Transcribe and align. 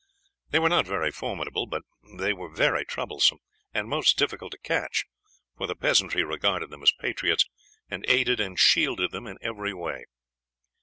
They 0.49 0.57
were 0.57 0.67
not 0.67 0.87
very 0.87 1.11
formidable, 1.11 1.67
but 1.67 1.83
they 2.17 2.33
were 2.33 2.49
very 2.51 2.83
troublesome, 2.85 3.37
and 3.71 3.87
most 3.87 4.17
difficult 4.17 4.51
to 4.53 4.57
catch, 4.57 5.05
for 5.55 5.67
the 5.67 5.75
peasantry 5.75 6.23
regarded 6.23 6.71
them 6.71 6.81
as 6.81 6.91
patriots, 6.99 7.45
and 7.87 8.03
aided 8.07 8.39
and 8.39 8.57
shielded 8.59 9.11
them 9.11 9.27
in 9.27 9.37
every 9.43 9.75
way. 9.75 10.05